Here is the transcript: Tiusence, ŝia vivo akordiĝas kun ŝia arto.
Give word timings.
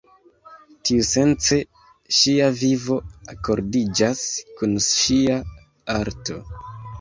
Tiusence, 0.89 1.59
ŝia 2.19 2.47
vivo 2.61 2.97
akordiĝas 3.35 4.25
kun 4.57 4.75
ŝia 4.87 5.39
arto. 5.99 6.41